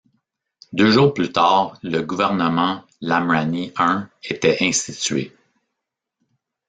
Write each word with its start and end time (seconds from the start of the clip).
Deux 0.73 0.89
jours 0.89 1.13
plus 1.13 1.31
tard, 1.31 1.77
le 1.83 2.01
gouvernement 2.01 2.81
Lamrani 3.01 3.71
I 3.77 4.05
était 4.23 4.57
institué. 4.61 5.31